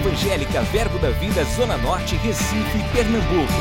[0.00, 3.52] Evangélica Verbo da Vida Zona Norte, Recife, Pernambuco.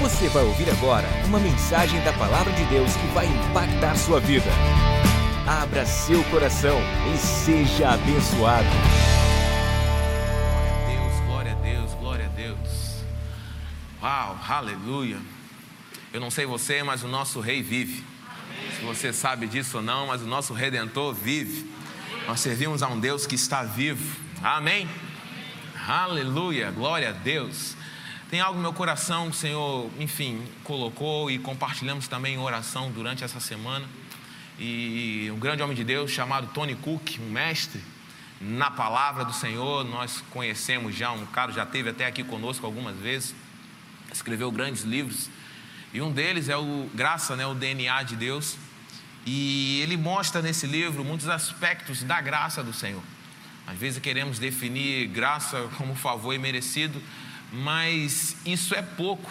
[0.00, 4.48] Você vai ouvir agora uma mensagem da Palavra de Deus que vai impactar sua vida.
[5.44, 6.78] Abra seu coração
[7.12, 8.68] e seja abençoado.
[10.46, 13.02] Glória a Deus, glória a Deus, glória a Deus.
[14.00, 15.18] Uau, aleluia.
[16.12, 18.04] Eu não sei você, mas o nosso rei vive.
[18.78, 21.68] Se você sabe disso ou não, mas o nosso redentor vive.
[22.28, 24.21] Nós servimos a um Deus que está vivo.
[24.42, 24.88] Amém?
[25.86, 27.76] Aleluia, glória a Deus.
[28.28, 32.90] Tem algo no meu coração que o Senhor, enfim, colocou e compartilhamos também em oração
[32.90, 33.86] durante essa semana.
[34.58, 37.80] E um grande homem de Deus chamado Tony Cook, um mestre
[38.40, 42.96] na palavra do Senhor, nós conhecemos já, um cara já teve até aqui conosco algumas
[42.96, 43.36] vezes,
[44.12, 45.30] escreveu grandes livros.
[45.94, 48.56] E um deles é o Graça, né, o DNA de Deus.
[49.24, 53.02] E ele mostra nesse livro muitos aspectos da graça do Senhor.
[53.72, 57.00] Às vezes queremos definir graça como favor imerecido,
[57.50, 59.30] mas isso é pouco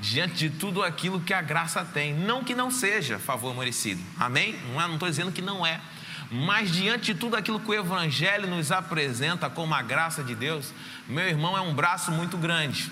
[0.00, 2.14] diante de tudo aquilo que a graça tem.
[2.14, 4.58] Não que não seja favor merecido, amém?
[4.72, 5.82] Não é, estou dizendo que não é,
[6.30, 10.72] mas diante de tudo aquilo que o Evangelho nos apresenta como a graça de Deus,
[11.06, 12.90] meu irmão é um braço muito grande.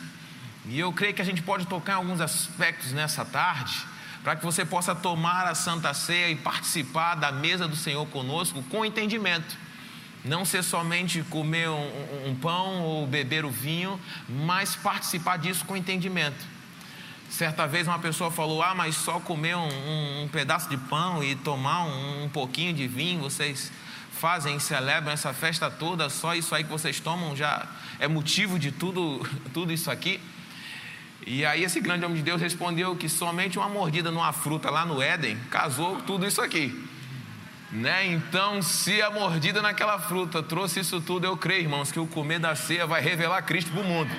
[0.66, 3.74] E eu creio que a gente pode tocar em alguns aspectos nessa tarde,
[4.22, 8.62] para que você possa tomar a Santa Ceia e participar da mesa do Senhor conosco
[8.64, 9.71] com entendimento.
[10.24, 15.76] Não ser somente comer um, um pão ou beber o vinho, mas participar disso com
[15.76, 16.52] entendimento.
[17.28, 21.24] Certa vez uma pessoa falou: Ah, mas só comer um, um, um pedaço de pão
[21.24, 23.72] e tomar um, um, pouquinho de vinho, vocês
[24.12, 27.66] fazem, celebram essa festa toda, só isso aí que vocês tomam já
[27.98, 30.20] é motivo de tudo, tudo isso aqui.
[31.26, 34.84] E aí esse grande homem de Deus respondeu que somente uma mordida numa fruta lá
[34.84, 36.91] no Éden casou tudo isso aqui.
[37.72, 38.06] Né?
[38.06, 42.38] Então, se a mordida naquela fruta trouxe isso tudo, eu creio, irmãos, que o comer
[42.38, 44.10] da ceia vai revelar Cristo para o mundo.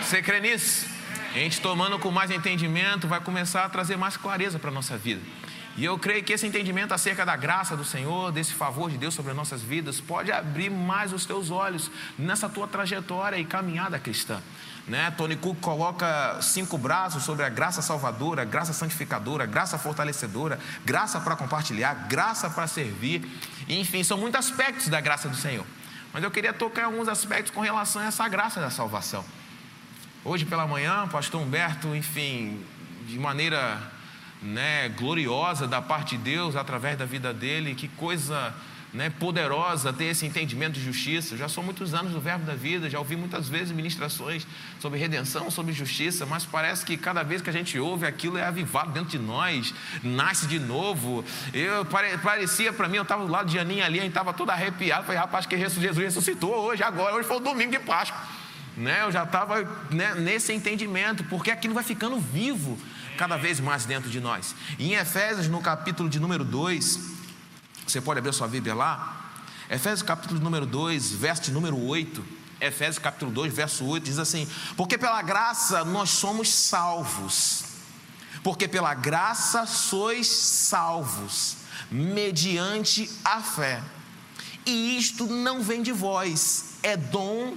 [0.00, 0.86] Você crê nisso?
[1.34, 4.96] A gente tomando com mais entendimento vai começar a trazer mais clareza para a nossa
[4.96, 5.20] vida.
[5.76, 9.14] E eu creio que esse entendimento acerca da graça do Senhor, desse favor de Deus
[9.14, 13.98] sobre as nossas vidas, pode abrir mais os teus olhos nessa tua trajetória e caminhada
[13.98, 14.40] cristã.
[14.88, 15.10] Né?
[15.16, 21.36] Tony Cook coloca cinco braços sobre a graça salvadora, graça santificadora, graça fortalecedora, graça para
[21.36, 23.22] compartilhar, graça para servir.
[23.68, 25.66] Enfim, são muitos aspectos da graça do Senhor.
[26.12, 29.22] Mas eu queria tocar alguns aspectos com relação a essa graça da salvação.
[30.24, 32.64] Hoje pela manhã, o pastor Humberto, enfim,
[33.06, 33.78] de maneira
[34.42, 38.54] né, gloriosa da parte de Deus, através da vida dele, que coisa
[38.92, 41.36] né, poderosa ter esse entendimento de justiça.
[41.36, 44.46] já sou muitos anos do Verbo da Vida, já ouvi muitas vezes ministrações
[44.80, 48.44] sobre redenção, sobre justiça, mas parece que cada vez que a gente ouve aquilo é
[48.44, 51.24] avivado dentro de nós, nasce de novo.
[51.52, 54.50] Eu parecia para mim, eu estava do lado de Aninha ali, a gente estava todo
[54.50, 55.04] arrepiado.
[55.04, 58.18] Falei, rapaz, que Jesus ressuscitou hoje, agora, hoje foi o domingo de Páscoa.
[58.76, 62.78] Né, eu já estava né, nesse entendimento, porque aquilo vai ficando vivo
[63.16, 64.54] cada vez mais dentro de nós.
[64.78, 67.17] E em Efésios, no capítulo de número 2,
[67.92, 69.30] você pode abrir sua Bíblia lá.
[69.70, 72.24] Efésios capítulo número 2, verso número 8.
[72.60, 77.64] Efésios capítulo 2, verso 8 diz assim: Porque pela graça nós somos salvos.
[78.42, 81.56] Porque pela graça sois salvos,
[81.90, 83.82] mediante a fé.
[84.66, 87.56] E isto não vem de vós, é dom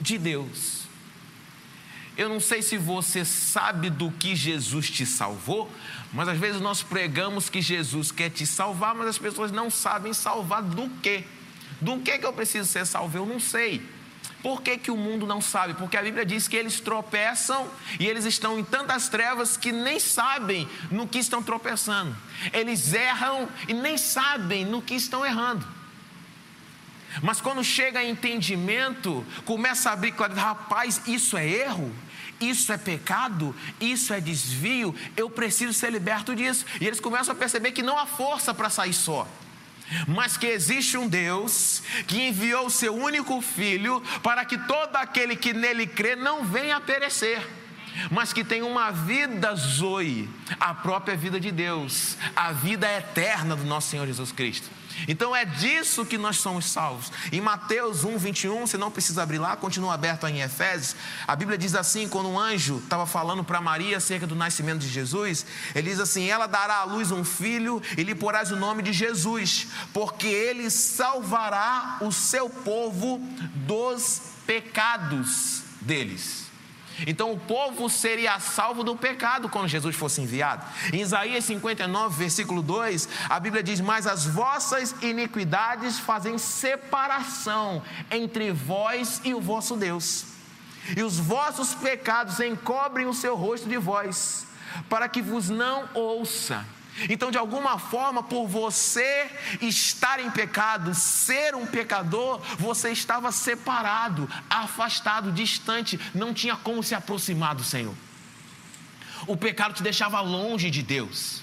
[0.00, 0.86] de Deus.
[2.16, 5.70] Eu não sei se você sabe do que Jesus te salvou,
[6.16, 10.14] mas às vezes nós pregamos que Jesus quer te salvar, mas as pessoas não sabem
[10.14, 11.24] salvar do quê?
[11.78, 13.18] Do que que eu preciso ser salvo?
[13.18, 13.82] Eu não sei.
[14.42, 15.74] Por que, que o mundo não sabe?
[15.74, 17.68] Porque a Bíblia diz que eles tropeçam
[18.00, 22.16] e eles estão em tantas trevas que nem sabem no que estão tropeçando.
[22.50, 25.66] Eles erram e nem sabem no que estão errando.
[27.22, 31.94] Mas quando chega a entendimento, começa a abrir rapaz, isso é erro?
[32.40, 36.64] Isso é pecado, isso é desvio, eu preciso ser liberto disso.
[36.80, 39.26] E eles começam a perceber que não há força para sair só.
[40.06, 45.36] Mas que existe um Deus que enviou o seu único filho para que todo aquele
[45.36, 47.40] que nele crê não venha a perecer,
[48.10, 50.28] mas que tenha uma vida zoe,
[50.58, 54.68] a própria vida de Deus, a vida eterna do nosso Senhor Jesus Cristo.
[55.08, 57.12] Então é disso que nós somos salvos.
[57.30, 60.96] Em Mateus 1, 21, você não precisa abrir lá, continua aberto em Efésios.
[61.26, 64.88] A Bíblia diz assim: quando um anjo estava falando para Maria acerca do nascimento de
[64.88, 68.82] Jesus, ele diz assim: Ela dará à luz um filho e lhe porás o nome
[68.82, 73.18] de Jesus, porque ele salvará o seu povo
[73.66, 76.45] dos pecados deles.
[77.06, 80.64] Então o povo seria salvo do pecado quando Jesus fosse enviado.
[80.92, 88.52] Em Isaías 59, versículo 2, a Bíblia diz: Mas as vossas iniquidades fazem separação entre
[88.52, 90.26] vós e o vosso Deus,
[90.96, 94.46] e os vossos pecados encobrem o seu rosto de vós,
[94.88, 96.64] para que vos não ouça.
[97.10, 104.28] Então, de alguma forma, por você estar em pecado, ser um pecador, você estava separado,
[104.48, 107.94] afastado, distante, não tinha como se aproximar do Senhor.
[109.26, 111.42] O pecado te deixava longe de Deus.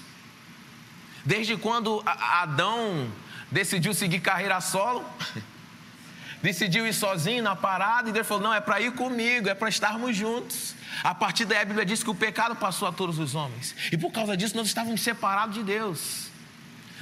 [1.24, 3.10] Desde quando Adão
[3.50, 5.04] decidiu seguir carreira solo,
[6.42, 9.68] decidiu ir sozinho na parada, e Deus falou: Não, é para ir comigo, é para
[9.68, 10.74] estarmos juntos.
[11.02, 13.74] A partir daí a Bíblia diz que o pecado passou a todos os homens.
[13.90, 16.28] E por causa disso nós estávamos separados de Deus.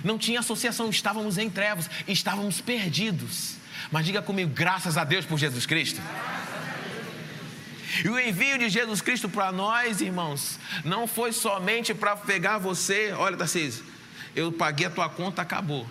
[0.02, 3.56] Não tinha associação, estávamos em trevas, estávamos perdidos.
[3.90, 6.00] Mas diga comigo, graças a Deus por Jesus Cristo.
[8.04, 13.12] E o envio de Jesus Cristo para nós, irmãos, não foi somente para pegar você,
[13.12, 13.84] olha, Tarcísio,
[14.34, 15.86] eu paguei a tua conta, acabou.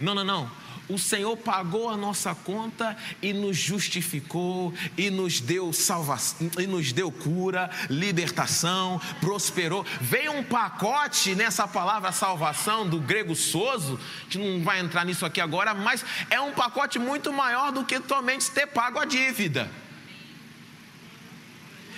[0.00, 5.72] Não, não, não o Senhor pagou a nossa conta e nos justificou e nos deu
[5.72, 9.84] salvação e nos deu cura, libertação, prosperou.
[10.00, 13.98] Veio um pacote nessa palavra salvação do grego soso,
[14.28, 18.00] que não vai entrar nisso aqui agora, mas é um pacote muito maior do que
[18.06, 19.70] somente ter pago a dívida.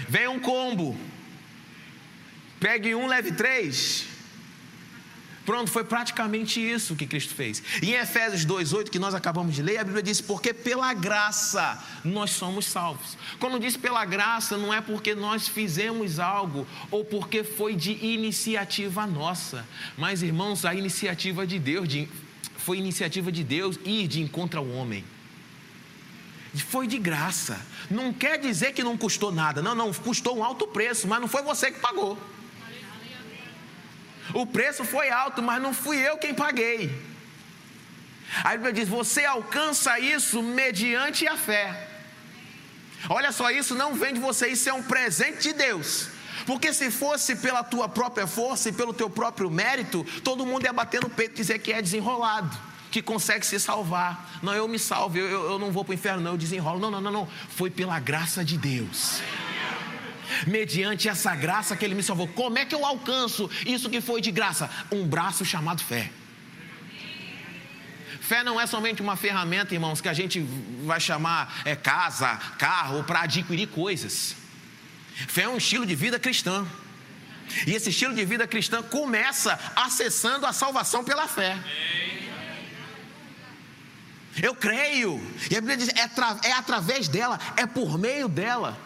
[0.08, 0.98] Vem um combo.
[2.60, 4.15] Pegue um, leve três.
[5.46, 7.62] Pronto, foi praticamente isso que Cristo fez.
[7.80, 12.32] Em Efésios 2,8, que nós acabamos de ler, a Bíblia diz: Porque pela graça nós
[12.32, 13.16] somos salvos.
[13.38, 19.06] Quando diz pela graça, não é porque nós fizemos algo ou porque foi de iniciativa
[19.06, 19.64] nossa,
[19.96, 22.08] mas irmãos, a iniciativa de Deus, de,
[22.56, 25.04] foi iniciativa de Deus ir de encontro ao homem.
[26.56, 27.64] Foi de graça.
[27.88, 29.62] Não quer dizer que não custou nada.
[29.62, 32.18] Não, não, custou um alto preço, mas não foi você que pagou.
[34.36, 36.94] O preço foi alto, mas não fui eu quem paguei.
[38.44, 41.88] A Bíblia diz: você alcança isso mediante a fé.
[43.08, 46.08] Olha só, isso não vem de você, isso é um presente de Deus.
[46.44, 50.72] Porque se fosse pela tua própria força e pelo teu próprio mérito, todo mundo ia
[50.72, 52.54] bater no peito e dizer que é desenrolado,
[52.90, 54.38] que consegue se salvar.
[54.42, 56.78] Não, eu me salvo, eu, eu não vou para o inferno, não, eu desenrolo.
[56.78, 57.28] Não, não, não, não.
[57.56, 59.22] Foi pela graça de Deus
[60.46, 62.28] mediante essa graça que Ele me salvou.
[62.28, 64.70] Como é que eu alcanço isso que foi de graça?
[64.90, 66.10] Um braço chamado fé.
[68.20, 70.40] Fé não é somente uma ferramenta, irmãos, que a gente
[70.84, 74.34] vai chamar é, casa, carro, para adquirir coisas.
[75.28, 76.66] Fé é um estilo de vida cristã.
[77.66, 81.56] E esse estilo de vida cristã começa acessando a salvação pela fé.
[84.42, 85.18] Eu creio,
[85.50, 88.76] e a Bíblia diz: é, é através dela, é por meio dela.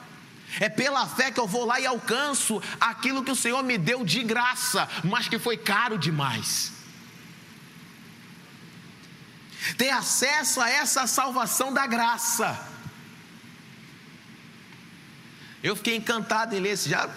[0.59, 4.05] É pela fé que eu vou lá e alcanço aquilo que o Senhor me deu
[4.05, 6.73] de graça, mas que foi caro demais.
[9.77, 12.67] Ter acesso a essa salvação da graça.
[15.63, 17.09] Eu fiquei encantado em ler esse já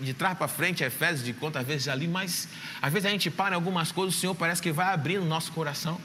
[0.00, 2.48] de trás para frente, Efésios, de quantas vezes já li, mas
[2.82, 5.26] às vezes a gente para em algumas coisas, o Senhor parece que vai abrir no
[5.26, 6.00] nosso coração.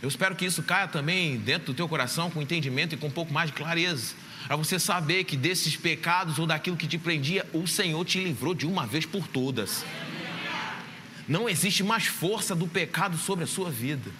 [0.00, 3.10] Eu espero que isso caia também dentro do teu coração com entendimento e com um
[3.10, 4.14] pouco mais de clareza
[4.46, 8.54] para você saber que desses pecados ou daquilo que te prendia, o Senhor te livrou
[8.54, 9.84] de uma vez por todas.
[11.26, 14.10] Não existe mais força do pecado sobre a sua vida.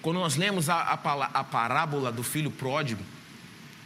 [0.00, 3.02] Quando nós lemos a, a, a parábola do filho pródigo,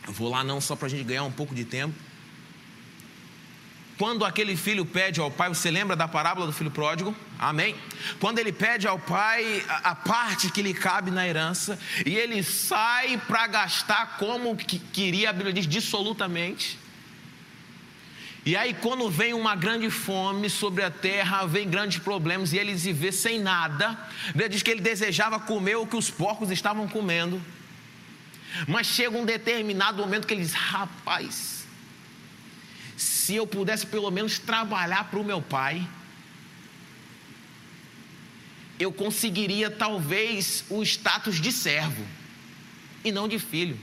[0.07, 1.95] eu vou lá não só para a gente ganhar um pouco de tempo.
[3.97, 7.15] Quando aquele filho pede ao pai, você lembra da parábola do filho pródigo?
[7.39, 7.77] Amém?
[8.19, 12.43] Quando ele pede ao pai a, a parte que lhe cabe na herança, e ele
[12.43, 16.79] sai para gastar como que queria, a Bíblia diz, dissolutamente.
[18.45, 22.77] E aí, quando vem uma grande fome sobre a terra, vem grandes problemas e ele
[22.77, 26.51] se vê sem nada, a Bíblia diz que ele desejava comer o que os porcos
[26.51, 27.41] estavam comendo.
[28.67, 31.54] Mas chega um determinado momento que ele diz: Rapaz,
[33.25, 35.87] se eu pudesse pelo menos trabalhar para o meu pai,
[38.79, 42.05] eu conseguiria talvez o status de servo
[43.03, 43.79] e não de filho.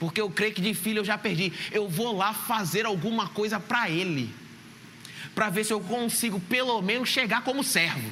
[0.00, 1.52] Porque eu creio que de filho eu já perdi.
[1.70, 4.34] Eu vou lá fazer alguma coisa para ele,
[5.32, 8.10] para ver se eu consigo pelo menos chegar como servo.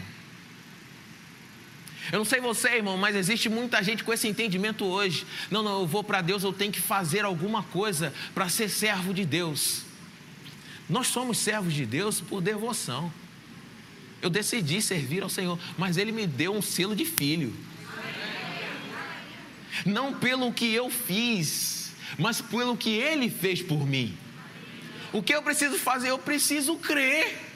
[2.12, 5.26] Eu não sei você, irmão, mas existe muita gente com esse entendimento hoje.
[5.50, 9.12] Não, não, eu vou para Deus, eu tenho que fazer alguma coisa para ser servo
[9.12, 9.87] de Deus.
[10.88, 13.12] Nós somos servos de Deus por devoção.
[14.22, 17.54] Eu decidi servir ao Senhor, mas Ele me deu um selo de filho.
[19.84, 24.16] Não pelo que eu fiz, mas pelo que Ele fez por mim.
[25.12, 26.10] O que eu preciso fazer?
[26.10, 27.46] Eu preciso crer.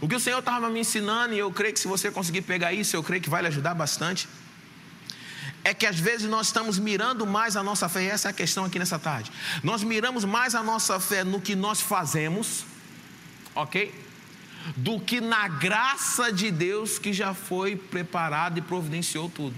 [0.00, 2.72] O que o Senhor estava me ensinando, e eu creio que se você conseguir pegar
[2.72, 4.28] isso, eu creio que vai lhe ajudar bastante.
[5.64, 8.66] É que às vezes nós estamos mirando mais a nossa fé, essa é a questão
[8.66, 9.32] aqui nessa tarde.
[9.62, 12.66] Nós miramos mais a nossa fé no que nós fazemos,
[13.54, 13.92] ok?
[14.76, 19.56] Do que na graça de Deus que já foi preparado e providenciou tudo.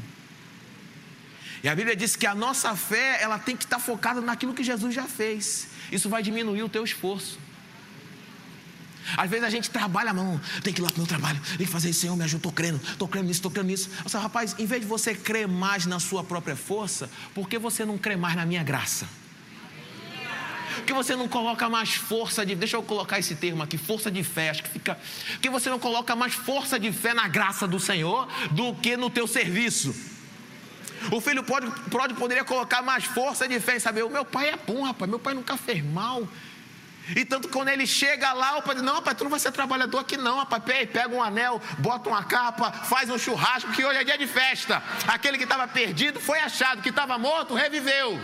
[1.63, 4.63] E a Bíblia diz que a nossa fé, ela tem que estar focada naquilo que
[4.63, 5.69] Jesus já fez.
[5.91, 7.41] Isso vai diminuir o teu esforço.
[9.17, 11.41] Às vezes a gente trabalha a mão, tem que ir lá para o meu trabalho,
[11.57, 13.91] tem que fazer isso, Senhor, me ajuda, estou crendo, estou crendo nisso, estou crendo nisso.
[14.13, 17.99] Rapaz, em vez de você crer mais na sua própria força, por que você não
[17.99, 19.07] crê mais na minha graça?
[20.77, 22.55] Por que você não coloca mais força de.
[22.55, 24.95] Deixa eu colocar esse termo aqui, força de fé, acho que fica.
[24.95, 28.97] Por que você não coloca mais força de fé na graça do Senhor do que
[28.97, 29.95] no teu serviço?
[31.11, 34.51] O filho pode, pode poderia colocar mais força de fé em saber, o meu pai
[34.51, 36.27] é bom, rapaz, meu pai nunca fez mal.
[37.15, 39.53] E tanto quando ele chega lá, o pai diz, não, rapaz, tu não vai ser
[39.53, 44.01] trabalhador aqui não, rapaz, pega um anel, bota uma capa, faz um churrasco, que hoje
[44.01, 44.83] é dia de festa.
[45.07, 48.19] Aquele que estava perdido foi achado, que estava morto, reviveu.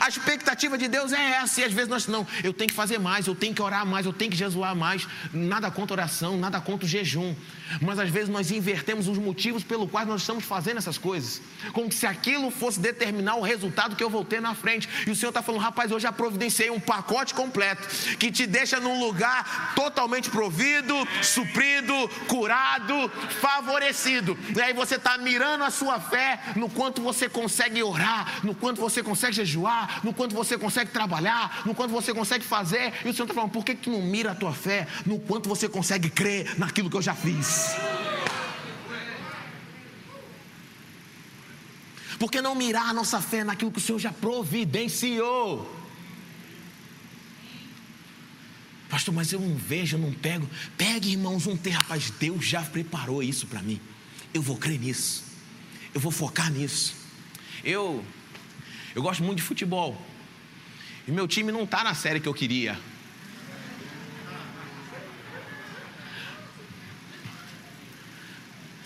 [0.00, 2.98] A expectativa de Deus é essa, e às vezes nós não, eu tenho que fazer
[2.98, 5.06] mais, eu tenho que orar mais, eu tenho que jejuar mais.
[5.32, 7.34] Nada contra oração, nada contra o jejum.
[7.80, 11.40] Mas às vezes nós invertemos os motivos pelo quais nós estamos fazendo essas coisas.
[11.72, 14.88] Como se aquilo fosse determinar o resultado que eu vou ter na frente.
[15.06, 18.78] E o Senhor está falando, rapaz, eu já providenciei um pacote completo que te deixa
[18.78, 21.94] num lugar totalmente provido, suprido,
[22.28, 24.36] curado, favorecido.
[24.54, 28.80] E aí você está mirando a sua fé no quanto você consegue orar, no quanto
[28.80, 29.63] você consegue jejuar,
[30.02, 32.92] no quanto você consegue trabalhar, no quanto você consegue fazer.
[33.04, 35.48] E o Senhor está falando, por que, que não mira a tua fé no quanto
[35.48, 37.74] você consegue crer naquilo que eu já fiz?
[42.18, 45.70] Por que não mirar a nossa fé naquilo que o Senhor já providenciou?
[48.88, 50.48] Pastor, mas eu não vejo, eu não pego.
[50.78, 53.80] Pegue, irmãos, um ter, rapaz, Deus já preparou isso para mim.
[54.32, 55.24] Eu vou crer nisso.
[55.92, 56.94] Eu vou focar nisso.
[57.64, 58.04] Eu
[58.94, 60.00] eu gosto muito de futebol.
[61.06, 62.78] E meu time não está na série que eu queria.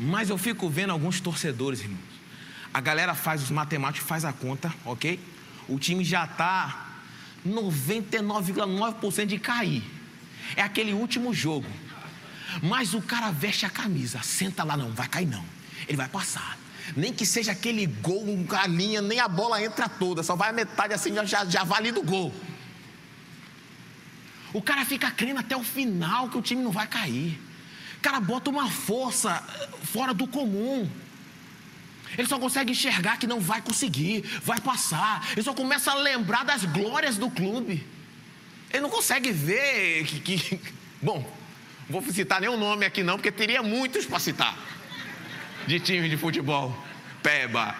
[0.00, 1.98] Mas eu fico vendo alguns torcedores, irmãos.
[2.72, 5.18] A galera faz os matemáticos, faz a conta, ok?
[5.68, 6.86] O time já está
[7.46, 9.82] 99,9% de cair.
[10.56, 11.68] É aquele último jogo.
[12.62, 15.44] Mas o cara veste a camisa, senta lá, não, vai cair não.
[15.86, 16.57] Ele vai passar.
[16.96, 20.52] Nem que seja aquele gol, a linha, nem a bola entra toda, só vai a
[20.52, 22.32] metade assim, já, já vale do gol.
[24.52, 27.38] O cara fica crendo até o final que o time não vai cair.
[27.98, 30.88] O cara bota uma força eh, fora do comum.
[32.16, 35.28] Ele só consegue enxergar que não vai conseguir, vai passar.
[35.32, 37.86] Ele só começa a lembrar das glórias do clube.
[38.70, 40.20] Ele não consegue ver que.
[40.20, 40.60] que...
[41.02, 41.18] Bom,
[41.88, 44.56] não vou citar nenhum nome aqui não, porque teria muitos para citar.
[45.68, 46.74] De time de futebol.
[47.22, 47.76] Peba.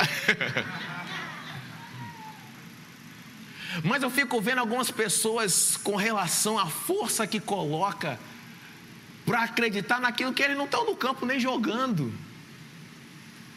[3.83, 8.21] Mas eu fico vendo algumas pessoas com relação à força que coloca
[9.25, 12.13] para acreditar naquilo que eles não estão no campo nem jogando.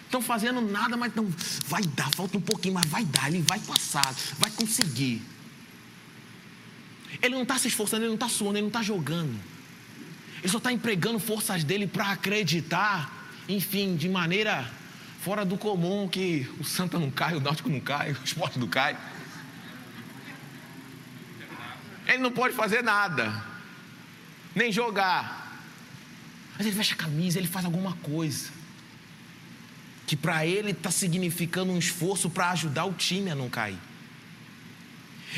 [0.05, 1.27] Estão fazendo nada, mas não
[1.67, 5.21] vai dar, falta um pouquinho, mas vai dar, ele vai passar, vai conseguir.
[7.21, 9.37] Ele não está se esforçando, ele não está suando, ele não está jogando.
[10.39, 13.20] Ele só está empregando forças dele para acreditar,
[13.55, 14.69] enfim, de maneira
[15.21, 18.67] fora do comum, que o Santa não cai, o Náutico não cai, o esporte não
[18.67, 18.97] cai.
[22.07, 23.43] Ele não pode fazer nada,
[24.55, 25.59] nem jogar.
[26.57, 28.49] Mas ele veste a camisa, ele faz alguma coisa.
[30.07, 33.77] Que para ele está significando um esforço para ajudar o time a não cair.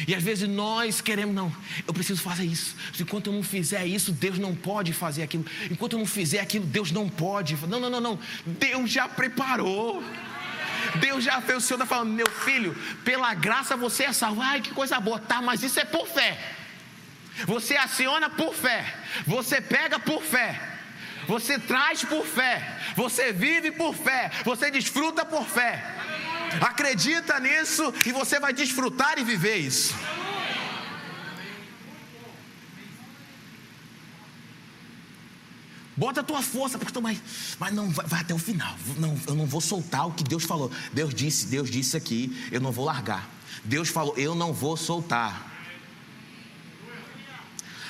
[0.08, 1.56] E às vezes nós queremos, não,
[1.88, 2.76] eu preciso fazer isso.
[3.00, 5.46] Enquanto eu não fizer isso, Deus não pode fazer aquilo.
[5.70, 7.56] Enquanto eu não fizer aquilo, Deus não pode.
[7.68, 8.20] Não, não, não, não.
[8.46, 10.04] Deus já preparou.
[11.00, 11.58] Deus já fez.
[11.58, 14.42] O Senhor está falando, meu filho, pela graça você é salvo.
[14.42, 15.20] Ai, que coisa boa.
[15.20, 16.38] Tá, mas isso é por fé.
[17.46, 18.96] Você aciona por fé.
[19.26, 20.74] Você pega por fé.
[21.28, 22.62] Você traz por fé,
[22.96, 25.84] você vive por fé, você desfruta por fé.
[26.62, 29.94] Acredita nisso e você vai desfrutar e viver isso.
[35.96, 37.20] Bota a tua força, pastor, mas,
[37.60, 38.76] mas não vai, vai, até o final.
[38.98, 40.72] Não, eu não vou soltar o que Deus falou.
[40.92, 43.30] Deus disse, Deus disse aqui, eu não vou largar.
[43.64, 45.52] Deus falou, eu não vou soltar.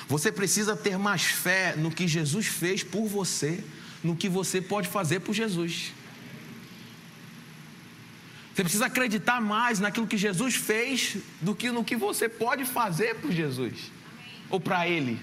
[0.06, 3.64] Você precisa ter mais fé no que Jesus fez por você,
[4.02, 5.92] no que você pode fazer por Jesus.
[8.54, 13.16] Você precisa acreditar mais naquilo que Jesus fez do que no que você pode fazer
[13.16, 13.90] por Jesus
[14.48, 15.20] ou para Ele.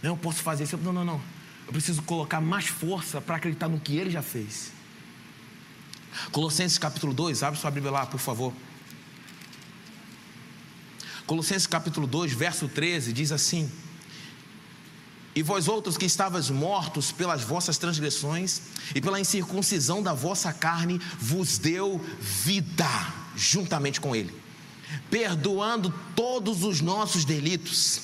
[0.00, 0.76] Não, eu posso fazer isso.
[0.76, 1.20] Não, não, não.
[1.66, 4.72] Eu preciso colocar mais força para acreditar no que Ele já fez.
[6.30, 8.52] Colossenses capítulo 2, abre sua Bíblia lá, por favor.
[11.26, 13.68] Colossenses capítulo 2, verso 13, diz assim:
[15.34, 18.60] E vós outros que estavas mortos pelas vossas transgressões
[18.94, 22.88] e pela incircuncisão da vossa carne, vos deu vida
[23.34, 24.34] juntamente com Ele,
[25.10, 28.02] perdoando todos os nossos delitos,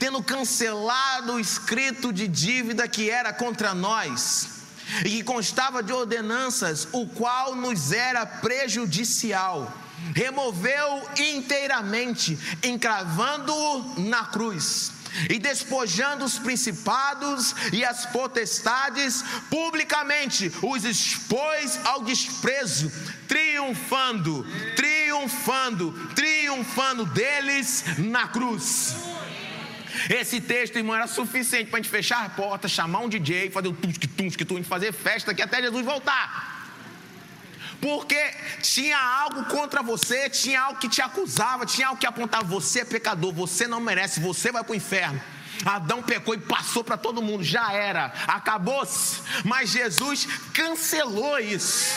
[0.00, 4.48] tendo cancelado o escrito de dívida que era contra nós
[5.04, 9.72] e que constava de ordenanças, o qual nos era prejudicial
[10.12, 14.93] removeu inteiramente, encravando-o na cruz
[15.30, 22.90] e despojando os principados e as potestades, publicamente os expôs ao desprezo,
[23.28, 28.94] triunfando, triunfando, triunfando deles na cruz.
[30.10, 33.68] Esse texto, irmão, era suficiente para a gente fechar a porta, chamar um DJ, fazer
[33.68, 36.53] o tum-tum, tum fazer festa aqui até Jesus voltar
[37.80, 42.80] porque tinha algo contra você, tinha algo que te acusava, tinha algo que apontava: você
[42.80, 45.20] é pecador, você não merece, você vai para o inferno.
[45.64, 49.22] Adão pecou e passou para todo mundo, já era, acabou-se.
[49.44, 51.96] Mas Jesus cancelou isso.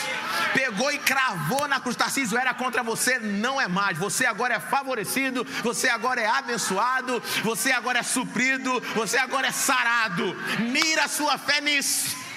[0.54, 1.96] Pegou e cravou na cruz.
[1.96, 3.98] Tarcísio era contra você, não é mais.
[3.98, 9.52] Você agora é favorecido, você agora é abençoado, você agora é suprido, você agora é
[9.52, 10.36] sarado.
[10.60, 12.27] Mira sua fé nisso.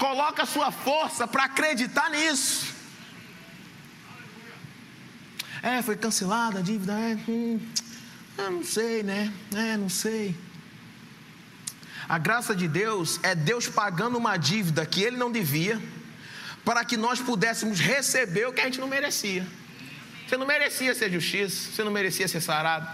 [0.00, 2.74] Coloca a sua força para acreditar nisso.
[5.62, 6.94] É, foi cancelada a dívida.
[6.98, 7.60] É, hum,
[8.38, 9.30] eu não sei, né?
[9.54, 10.34] É, não sei.
[12.08, 15.78] A graça de Deus é Deus pagando uma dívida que Ele não devia,
[16.64, 19.46] para que nós pudéssemos receber o que a gente não merecia.
[20.26, 22.88] Você não merecia ser justiça, você não merecia ser sarado,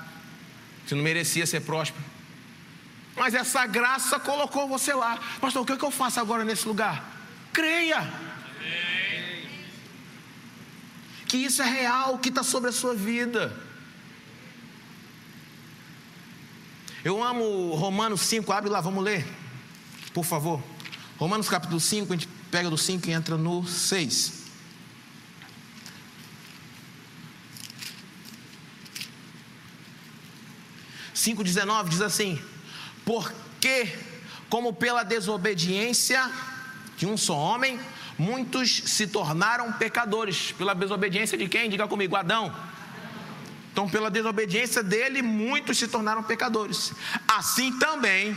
[0.85, 2.16] você não merecia ser próspero.
[3.17, 5.19] Mas essa graça colocou você lá.
[5.41, 7.03] Pastor, o que, é que eu faço agora nesse lugar?
[7.53, 8.07] Creia.
[11.27, 13.59] Que isso é real, que está sobre a sua vida.
[17.03, 19.27] Eu amo Romanos 5, abre lá, vamos ler.
[20.13, 20.63] Por favor.
[21.17, 24.45] Romanos capítulo 5, a gente pega do 5 e entra no 6.
[31.15, 32.41] Cinco dezenove diz assim:
[33.07, 33.89] porque,
[34.51, 36.29] como pela desobediência
[36.97, 37.79] de um só homem,
[38.19, 40.51] muitos se tornaram pecadores.
[40.51, 41.71] Pela desobediência de quem?
[41.71, 42.53] Diga comigo, Adão.
[43.73, 46.93] Então, pela desobediência dele, muitos se tornaram pecadores.
[47.29, 48.37] Assim também,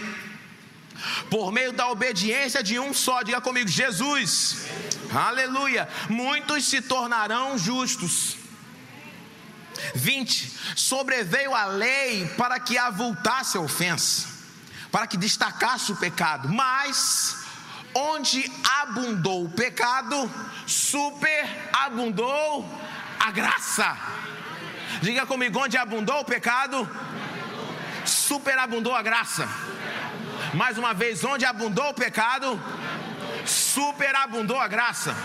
[1.32, 4.68] por meio da obediência de um só, diga comigo, Jesus.
[5.12, 5.90] Aleluia.
[6.08, 8.38] Muitos se tornarão justos.
[9.96, 10.54] 20.
[10.76, 14.39] Sobreveio a lei para que avultasse a ofensa
[14.92, 17.46] para que destacasse o pecado, mas
[17.94, 20.30] onde abundou o pecado,
[20.66, 22.66] superabundou
[23.20, 23.98] a graça.
[25.02, 26.90] Diga comigo, onde abundou o pecado,
[28.06, 29.48] superabundou a graça.
[30.54, 32.60] Mais uma vez, onde abundou o pecado,
[33.46, 35.16] superabundou a graça.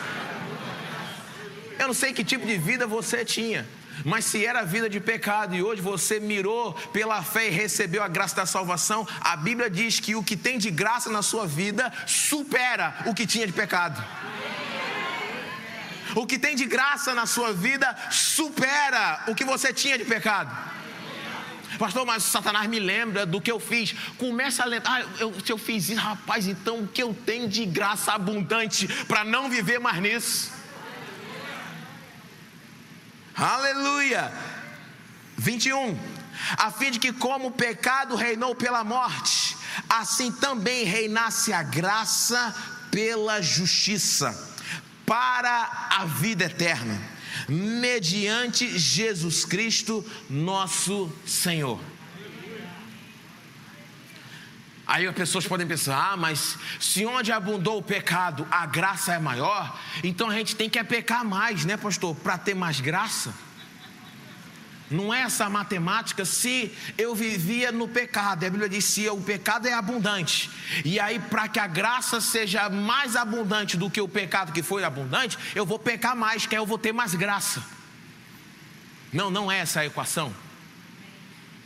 [1.79, 3.67] Eu não sei que tipo de vida você tinha.
[4.05, 8.09] Mas se era vida de pecado e hoje você mirou pela fé e recebeu a
[8.09, 11.93] graça da salvação, a Bíblia diz que o que tem de graça na sua vida
[12.07, 14.03] supera o que tinha de pecado.
[16.15, 20.75] O que tem de graça na sua vida supera o que você tinha de pecado.
[21.79, 23.95] Pastor, mas Satanás me lembra do que eu fiz.
[24.17, 27.49] Começa a lembrar, ah, eu, se eu fiz isso, rapaz, então o que eu tenho
[27.49, 30.53] de graça abundante para não viver mais nisso?
[33.37, 34.33] Aleluia.
[35.37, 35.99] 21.
[36.57, 39.57] A fim de que, como o pecado reinou pela morte,
[39.89, 42.55] assim também reinasse a graça
[42.91, 44.53] pela justiça,
[45.05, 47.01] para a vida eterna,
[47.49, 51.81] mediante Jesus Cristo, nosso Senhor.
[54.87, 59.19] Aí as pessoas podem pensar: ah, mas se onde abundou o pecado a graça é
[59.19, 63.35] maior, então a gente tem que é pecar mais, né, pastor, para ter mais graça.
[64.91, 66.27] Não é essa matemática.
[66.27, 70.51] Se eu vivia no pecado, a Bíblia diz: se o pecado é abundante,
[70.85, 74.85] e aí para que a graça seja mais abundante do que o pecado que foi
[74.85, 77.65] abundante, eu vou pecar mais, que aí eu vou ter mais graça.
[79.11, 80.44] Não, não é essa a equação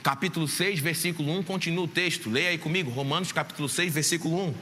[0.08, 2.30] capítulo 6, versículo 1, continua o texto.
[2.30, 4.54] Leia aí comigo, Romanos capítulo 6, versículo 1.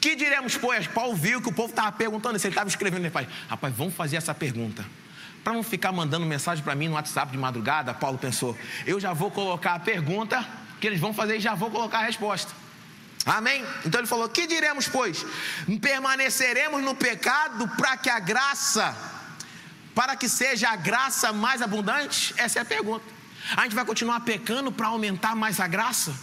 [0.00, 0.88] Que diremos, pois?
[0.88, 4.16] Paulo viu que o povo estava perguntando ele estava escrevendo, ele falou, rapaz, vamos fazer
[4.16, 4.84] essa pergunta.
[5.44, 9.12] Para não ficar mandando mensagem para mim no WhatsApp de madrugada, Paulo pensou, eu já
[9.12, 10.44] vou colocar a pergunta
[10.80, 12.52] que eles vão fazer e já vou colocar a resposta.
[13.24, 13.64] Amém?
[13.86, 15.24] Então ele falou: Que diremos, pois?
[15.80, 18.94] Permaneceremos no pecado para que a graça,
[19.94, 22.34] para que seja a graça mais abundante?
[22.36, 23.13] Essa é a pergunta.
[23.56, 26.14] A gente vai continuar pecando para aumentar mais a graça?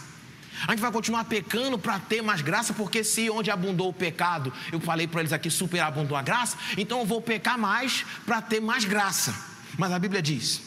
[0.66, 4.52] A gente vai continuar pecando para ter mais graça, porque se onde abundou o pecado,
[4.70, 8.60] eu falei para eles aqui, superabundou a graça, então eu vou pecar mais para ter
[8.60, 9.34] mais graça.
[9.78, 10.60] Mas a Bíblia diz: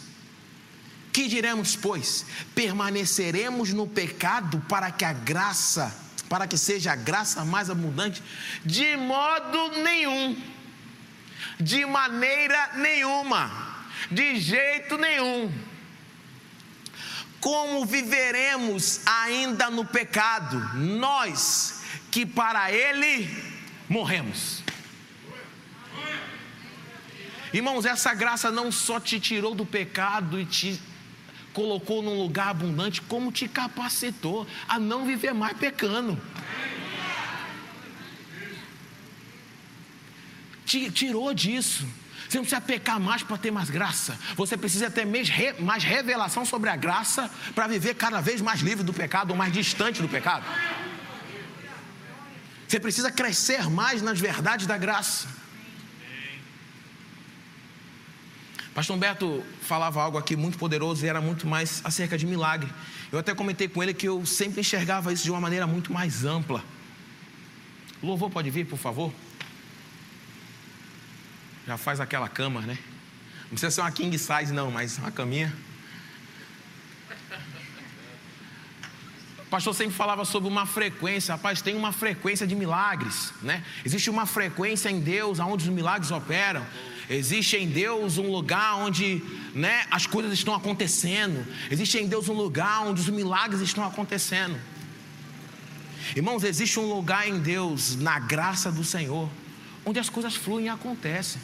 [1.14, 2.26] Que diremos, pois?
[2.54, 8.22] Permaneceremos no pecado para que a graça para que seja a graça mais abundante?
[8.66, 10.36] De modo nenhum,
[11.60, 15.52] de maneira nenhuma, de jeito nenhum.
[17.46, 23.30] Como viveremos ainda no pecado, nós que para Ele
[23.88, 24.64] morremos?
[27.54, 30.82] Irmãos, essa graça não só te tirou do pecado e te
[31.54, 36.20] colocou num lugar abundante, como te capacitou a não viver mais pecando.
[40.66, 41.88] Te tirou disso.
[42.28, 44.18] Você não precisa pecar mais para ter mais graça.
[44.36, 48.94] Você precisa ter mais revelação sobre a graça para viver cada vez mais livre do
[48.94, 50.46] pecado ou mais distante do pecado.
[52.68, 55.28] Você precisa crescer mais nas verdades da graça.
[58.74, 62.70] Pastor Humberto falava algo aqui muito poderoso e era muito mais acerca de milagre.
[63.10, 66.26] Eu até comentei com ele que eu sempre enxergava isso de uma maneira muito mais
[66.26, 66.62] ampla.
[68.02, 69.14] O louvor pode vir, por favor?
[71.68, 72.78] Já faz aquela cama, né?
[73.44, 75.54] Não precisa ser uma king size, não, mas uma caminha.
[79.40, 83.64] O pastor sempre falava sobre uma frequência, rapaz, tem uma frequência de milagres, né?
[83.86, 86.66] Existe uma frequência em Deus onde os milagres operam.
[87.10, 89.24] Existe em Deus um lugar onde
[89.54, 91.46] né, as coisas estão acontecendo.
[91.70, 94.60] Existe em Deus um lugar onde os milagres estão acontecendo.
[96.16, 99.30] Irmãos, existe um lugar em Deus, na graça do Senhor,
[99.86, 101.40] onde as coisas fluem e acontecem.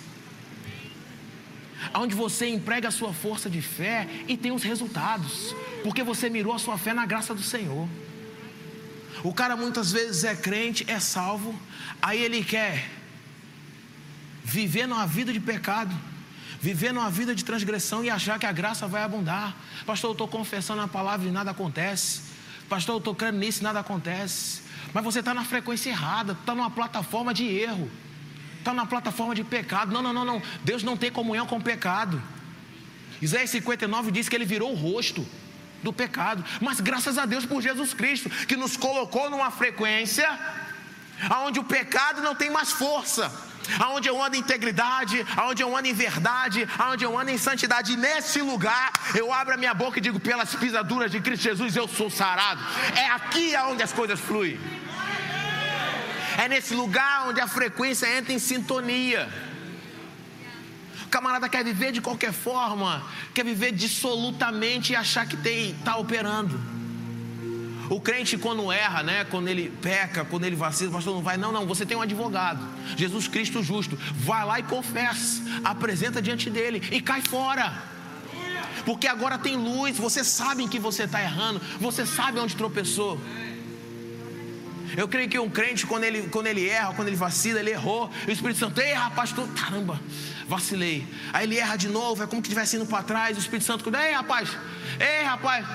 [1.94, 6.54] Onde você emprega a sua força de fé e tem os resultados, porque você mirou
[6.54, 7.88] a sua fé na graça do Senhor.
[9.24, 11.60] O cara muitas vezes é crente, é salvo,
[12.02, 12.90] aí ele quer
[14.44, 15.94] vivendo uma vida de pecado,
[16.60, 19.56] vivendo uma vida de transgressão e achar que a graça vai abundar.
[19.86, 22.22] Pastor, eu estou confessando a palavra e nada acontece.
[22.68, 24.62] Pastor, eu estou crendo nisso e nada acontece.
[24.94, 27.90] Mas você está na frequência errada, está numa plataforma de erro,
[28.62, 29.92] está na plataforma de pecado.
[29.92, 30.42] Não, não, não, não.
[30.64, 32.22] Deus não tem comunhão com o pecado.
[33.22, 35.28] Isaías 59 diz que ele virou o rosto
[35.84, 36.44] do pecado.
[36.62, 40.28] Mas graças a Deus por Jesus Cristo, que nos colocou numa frequência
[41.46, 43.32] onde o pecado não tem mais força
[43.80, 47.96] aonde eu ando em integridade, aonde eu ando em verdade, aonde eu ando em santidade.
[47.96, 51.88] Nesse lugar eu abro a minha boca e digo: pelas pisaduras de Cristo Jesus eu
[51.88, 52.62] sou sarado.
[52.96, 54.60] É aqui aonde as coisas fluem.
[56.42, 59.30] É nesse lugar onde a frequência entra em sintonia.
[61.06, 66.60] O camarada quer viver de qualquer forma, quer viver dissolutamente e achar que está operando.
[67.92, 71.38] O crente, quando erra, né, quando ele peca, quando ele vacila, o pastor não vai,
[71.38, 76.50] não, não, você tem um advogado, Jesus Cristo justo, vai lá e confessa, apresenta diante
[76.50, 77.72] dele e cai fora.
[78.84, 83.22] Porque agora tem luz, você sabe em que você está errando, você sabe onde tropeçou.
[84.98, 88.10] Eu creio que um crente, quando ele, quando ele erra, quando ele vacila, ele errou.
[88.28, 90.00] E o Espírito Santo, ei rapaz, tu, caramba,
[90.48, 91.08] vacilei.
[91.32, 93.38] Aí ele erra de novo, é como que estivesse indo para trás.
[93.38, 94.50] O Espírito Santo, ei rapaz,
[95.00, 95.66] ei rapaz,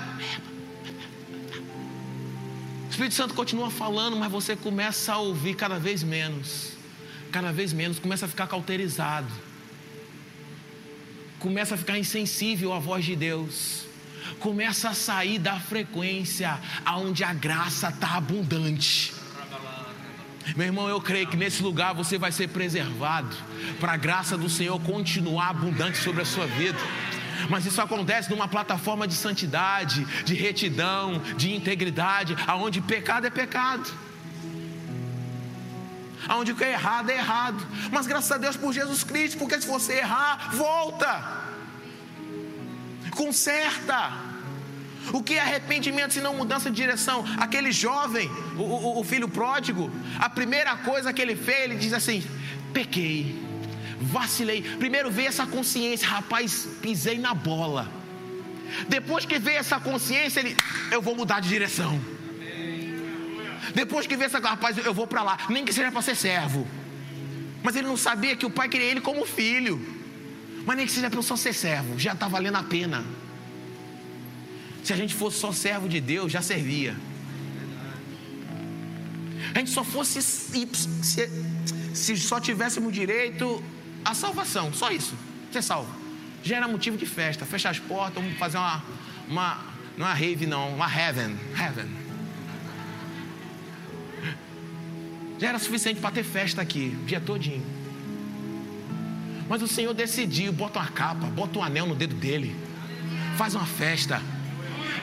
[2.97, 6.73] Espírito Santo continua falando, mas você começa a ouvir cada vez menos.
[7.31, 9.31] Cada vez menos, começa a ficar cauterizado.
[11.39, 13.86] Começa a ficar insensível à voz de Deus.
[14.41, 19.15] Começa a sair da frequência aonde a graça está abundante.
[20.55, 23.35] Meu irmão, eu creio que nesse lugar você vai ser preservado
[23.81, 26.79] para a graça do Senhor continuar abundante sobre a sua vida.
[27.51, 33.93] Mas isso acontece numa plataforma de santidade, de retidão, de integridade, aonde pecado é pecado.
[36.29, 37.67] Aonde o que é errado é errado.
[37.91, 41.46] Mas graças a Deus por Jesus Cristo, porque se você errar, volta.
[43.17, 44.01] Conserta.
[45.13, 47.25] O que é arrependimento se não mudança de direção?
[47.39, 51.93] Aquele jovem, o, o, o filho pródigo, a primeira coisa que ele fez, ele diz
[51.93, 52.25] assim:
[52.73, 53.47] pequei
[54.01, 54.63] vacilei.
[54.63, 57.91] Primeiro veio essa consciência, rapaz, pisei na bola.
[58.89, 60.57] Depois que veio essa consciência, ele,
[60.91, 61.99] eu vou mudar de direção.
[63.75, 66.67] Depois que vê essa rapaz, eu vou para lá, nem que seja para ser servo.
[67.63, 69.96] Mas ele não sabia que o pai queria ele como filho.
[70.67, 73.05] Mas nem que seja para eu só ser servo, já está valendo a pena.
[74.83, 76.97] Se a gente fosse só servo de Deus, já servia.
[79.55, 80.69] A gente só fosse se,
[81.95, 83.63] se só tivéssemos direito
[84.05, 85.15] à salvação, só isso,
[85.53, 85.91] ser salvo.
[86.43, 88.85] Já era motivo de festa, fechar as portas, vamos fazer uma,
[89.29, 89.65] uma
[89.97, 91.89] não é rave não, uma heaven, heaven.
[95.39, 97.76] Já era suficiente para ter festa aqui, o dia todinho.
[99.49, 102.57] Mas o Senhor decidiu, bota uma capa, bota um anel no dedo dele,
[103.37, 104.21] faz uma festa.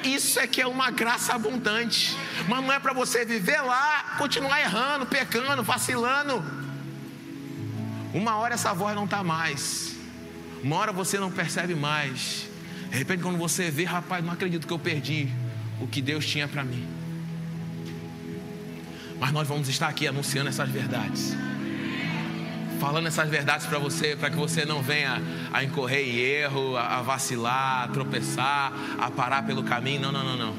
[0.04, 2.18] Isso é que é uma graça abundante.
[2.48, 6.44] Mas não é para você viver lá, continuar errando, pecando, vacilando.
[8.14, 9.96] Uma hora essa voz não está mais.
[10.62, 12.48] Uma hora você não percebe mais.
[12.90, 15.30] De repente, quando você vê, rapaz, não acredito que eu perdi
[15.82, 16.88] o que Deus tinha para mim.
[19.20, 21.36] Mas nós vamos estar aqui anunciando essas verdades.
[22.84, 25.22] Falando essas verdades para você, para que você não venha
[25.54, 30.02] a incorrer em erro, a vacilar, a tropeçar, a parar pelo caminho.
[30.02, 30.56] Não, não, não, não.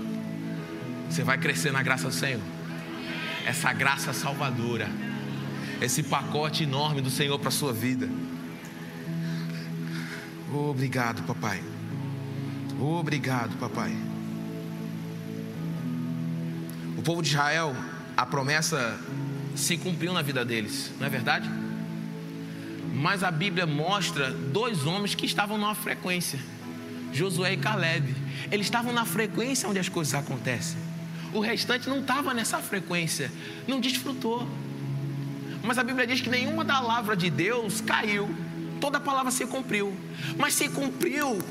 [1.11, 2.41] Você vai crescer na graça do Senhor.
[3.45, 4.89] Essa graça salvadora.
[5.83, 8.09] Esse pacote enorme do Senhor para a sua vida.
[10.51, 11.63] Obrigado, papai.
[12.81, 13.95] Obrigado, papai.
[16.97, 17.77] O povo de Israel,
[18.17, 18.99] a promessa
[19.55, 21.64] se cumpriu na vida deles, não é verdade?
[22.95, 26.39] Mas a Bíblia mostra dois homens que estavam numa frequência:
[27.13, 28.15] Josué e Caleb.
[28.53, 30.79] Eles estavam na frequência onde as coisas acontecem.
[31.33, 33.31] O restante não estava nessa frequência,
[33.67, 34.47] não desfrutou.
[35.63, 38.33] Mas a Bíblia diz que nenhuma da palavra de Deus caiu,
[38.81, 39.97] toda a palavra se cumpriu.
[40.39, 41.43] Mas se cumpriu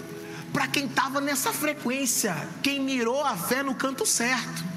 [0.54, 4.73] para quem estava nessa frequência, quem mirou a fé no canto certo.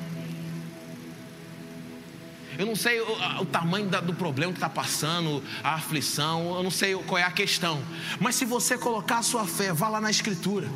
[2.59, 6.63] Eu não sei o, o tamanho da, do problema que está passando, a aflição, eu
[6.63, 7.83] não sei qual é a questão.
[8.19, 10.69] Mas se você colocar a sua fé, vá lá na Escritura.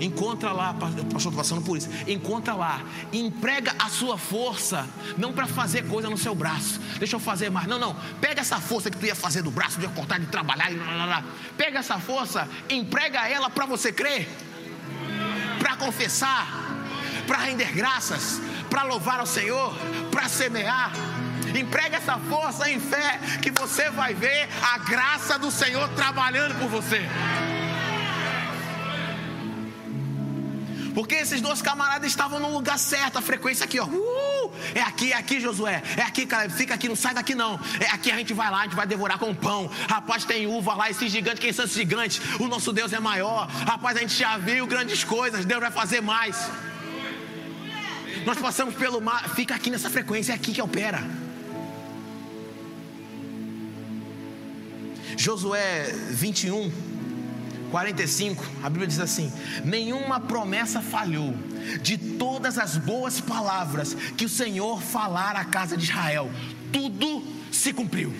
[0.00, 1.88] Encontra lá, pastor, estou passando por isso.
[2.08, 4.88] Encontra lá, emprega a sua força,
[5.18, 6.80] não para fazer coisa no seu braço.
[6.98, 7.66] Deixa eu fazer mais.
[7.66, 7.94] Não, não.
[8.20, 10.70] Pega essa força que tu ia fazer do braço, de cortar, de trabalhar.
[10.70, 11.24] Blá, blá, blá.
[11.56, 14.26] Pega essa força, emprega ela para você crer,
[15.58, 16.48] para confessar,
[17.26, 19.74] para render graças, para louvar ao Senhor,
[20.10, 20.92] para semear.
[21.54, 26.68] Emprega essa força em fé, que você vai ver a graça do Senhor trabalhando por
[26.68, 27.00] você.
[30.94, 33.86] Porque esses dois camaradas estavam no lugar certo, a frequência aqui, ó.
[33.86, 35.82] Uh, é aqui, é aqui, Josué.
[35.96, 36.52] É aqui, Caleb.
[36.52, 37.60] Fica aqui, não sai daqui não.
[37.78, 39.70] É aqui a gente vai lá, a gente vai devorar com pão.
[39.88, 42.20] Rapaz, tem uva lá, esses gigantes, quem são esses gigantes?
[42.40, 43.48] O nosso Deus é maior.
[43.66, 46.36] Rapaz, a gente já viu grandes coisas, Deus vai fazer mais.
[48.26, 51.02] Nós passamos pelo mar, fica aqui nessa frequência, é aqui que opera.
[55.16, 56.70] Josué 21,
[57.70, 59.32] 45, a Bíblia diz assim:
[59.64, 61.34] Nenhuma promessa falhou,
[61.82, 66.30] de todas as boas palavras que o Senhor falar à casa de Israel,
[66.72, 68.14] tudo se cumpriu.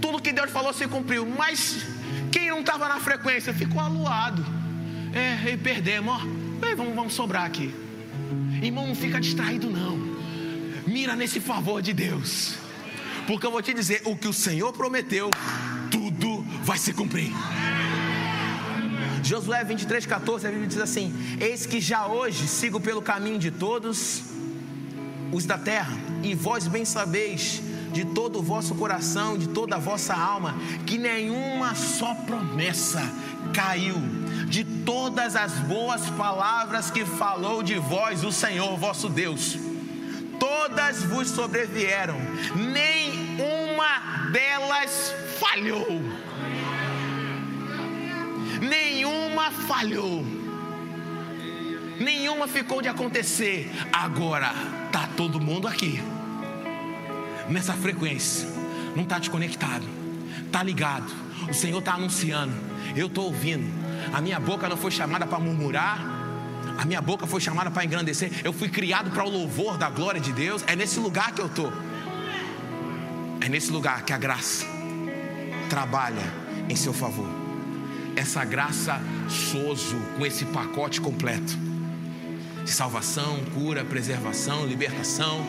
[0.00, 1.76] Tudo que Deus falou se cumpriu, mas
[2.30, 4.44] quem não estava na frequência ficou aluado.
[5.12, 6.37] É, e perdemos, ó.
[6.60, 7.74] Bem, vamos, vamos sobrar aqui.
[8.62, 9.96] Irmão, não fica distraído, não.
[10.86, 12.54] Mira nesse favor de Deus.
[13.26, 15.30] Porque eu vou te dizer: o que o Senhor prometeu,
[15.90, 17.30] tudo vai se cumprir.
[19.22, 23.50] Josué 23, 14, a Bíblia diz assim: Eis que já hoje sigo pelo caminho de
[23.50, 24.24] todos
[25.30, 29.78] os da terra, e vós bem sabeis de todo o vosso coração, de toda a
[29.78, 30.54] vossa alma,
[30.86, 33.02] que nenhuma só promessa
[33.52, 33.96] caiu
[34.48, 39.58] de todas as boas palavras que falou de vós o Senhor vosso Deus.
[40.40, 42.16] Todas vos sobrevieram,
[42.56, 46.00] nem uma delas falhou.
[48.62, 50.24] Nenhuma falhou.
[52.00, 53.70] Nenhuma ficou de acontecer.
[53.92, 54.54] Agora
[54.90, 56.02] tá todo mundo aqui.
[57.50, 58.48] Nessa frequência.
[58.96, 59.86] Não está desconectado.
[60.46, 61.12] Está ligado.
[61.46, 62.54] O Senhor está anunciando.
[62.96, 63.87] Eu estou ouvindo.
[64.12, 65.98] A minha boca não foi chamada para murmurar.
[66.78, 68.30] A minha boca foi chamada para engrandecer.
[68.44, 70.64] Eu fui criado para o louvor da glória de Deus.
[70.66, 71.72] É nesse lugar que eu estou.
[73.40, 74.66] É nesse lugar que a graça
[75.68, 76.22] trabalha
[76.68, 77.28] em seu favor.
[78.16, 81.68] Essa graça soso com esse pacote completo
[82.68, 85.42] de salvação, cura, preservação, libertação.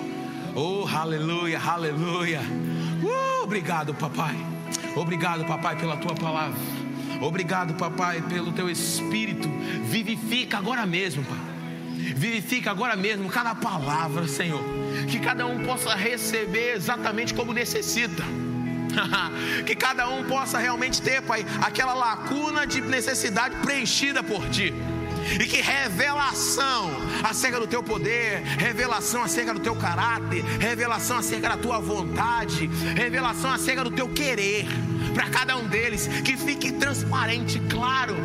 [0.55, 2.39] Oh, aleluia, aleluia.
[2.39, 4.35] Uh, obrigado, papai.
[4.95, 6.57] Obrigado, papai, pela tua palavra.
[7.21, 9.49] Obrigado, papai, pelo teu espírito.
[9.83, 11.37] Vivifica agora mesmo, pai.
[12.15, 14.63] Vivifica agora mesmo cada palavra, Senhor.
[15.09, 18.23] Que cada um possa receber exatamente como necessita.
[19.65, 24.73] que cada um possa realmente ter, Pai, aquela lacuna de necessidade preenchida por Ti.
[25.39, 26.89] E que revelação
[27.23, 33.51] acerca do teu poder, revelação acerca do teu caráter, revelação acerca da tua vontade, revelação
[33.51, 34.65] acerca do teu querer,
[35.19, 38.15] para cada um deles, que fique transparente, claro,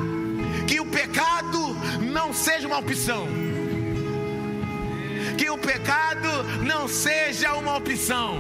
[0.65, 3.27] que o pecado não seja uma opção,
[5.37, 6.29] que o pecado
[6.63, 8.39] não seja uma opção,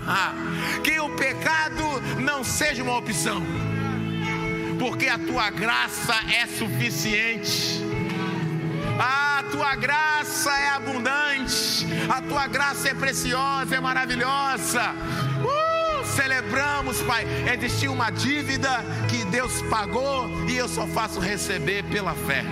[0.82, 1.84] que o pecado
[2.18, 3.42] não seja uma opção.
[4.78, 7.84] Porque a tua graça é suficiente.
[8.98, 14.94] A tua graça é abundante, a tua graça é preciosa, é maravilhosa.
[15.44, 15.77] Uh,
[16.08, 17.24] celebramos, Pai.
[17.52, 22.44] Existiu uma dívida que Deus pagou e eu só faço receber pela fé.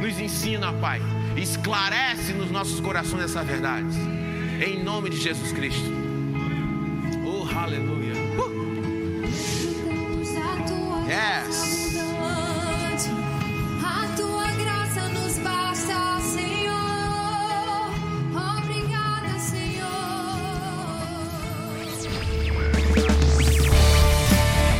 [0.00, 1.00] Nos ensina, Pai,
[1.36, 3.96] esclarece nos nossos corações essa verdade.
[4.64, 5.90] Em nome de Jesus Cristo.
[7.24, 8.14] Oh, aleluia.
[11.08, 11.77] Yes.